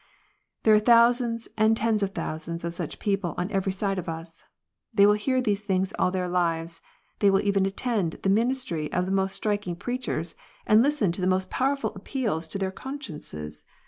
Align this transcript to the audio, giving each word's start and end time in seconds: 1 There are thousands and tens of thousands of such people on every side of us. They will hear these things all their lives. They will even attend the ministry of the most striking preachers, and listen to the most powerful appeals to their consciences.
1 0.63 0.63
There 0.63 0.73
are 0.73 0.79
thousands 0.79 1.47
and 1.59 1.77
tens 1.77 2.01
of 2.01 2.09
thousands 2.09 2.63
of 2.63 2.73
such 2.73 2.97
people 2.97 3.35
on 3.37 3.51
every 3.51 3.71
side 3.71 3.99
of 3.99 4.09
us. 4.09 4.43
They 4.91 5.05
will 5.05 5.13
hear 5.13 5.39
these 5.41 5.61
things 5.61 5.93
all 5.99 6.09
their 6.09 6.27
lives. 6.27 6.81
They 7.19 7.29
will 7.29 7.41
even 7.43 7.67
attend 7.67 8.13
the 8.23 8.29
ministry 8.29 8.91
of 8.91 9.05
the 9.05 9.11
most 9.11 9.33
striking 9.35 9.75
preachers, 9.75 10.33
and 10.65 10.81
listen 10.81 11.11
to 11.11 11.21
the 11.21 11.27
most 11.27 11.51
powerful 11.51 11.93
appeals 11.95 12.47
to 12.47 12.57
their 12.57 12.71
consciences. 12.71 13.63